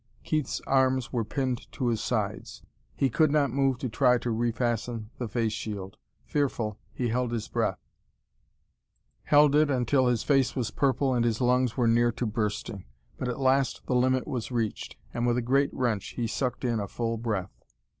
Keith's 0.23 0.61
arms 0.65 1.13
were 1.13 1.23
pinned 1.23 1.71
to 1.73 1.89
his 1.89 2.01
sides; 2.03 2.63
he 2.95 3.07
could 3.07 3.29
not 3.29 3.51
move 3.53 3.77
to 3.77 3.87
try 3.87 4.17
to 4.17 4.31
refasten 4.31 5.11
the 5.19 5.27
face 5.27 5.53
shield. 5.53 5.95
Fearful, 6.25 6.79
he 6.91 7.09
held 7.09 7.31
his 7.31 7.47
breath; 7.47 7.77
held 9.25 9.53
it 9.53 9.69
until 9.69 10.07
his 10.07 10.23
face 10.23 10.55
was 10.55 10.71
purple 10.71 11.13
and 11.13 11.23
his 11.23 11.39
lungs 11.39 11.77
were 11.77 11.87
near 11.87 12.11
to 12.13 12.25
bursting. 12.25 12.85
But 13.19 13.27
at 13.27 13.39
last 13.39 13.85
the 13.85 13.93
limit 13.93 14.25
was 14.27 14.49
reached, 14.51 14.95
and 15.13 15.27
with 15.27 15.37
a 15.37 15.41
great 15.43 15.71
wrench 15.71 16.15
he 16.15 16.25
sucked 16.25 16.65
in 16.65 16.79
a 16.79 16.87
full 16.87 17.17
breath. 17.19 17.53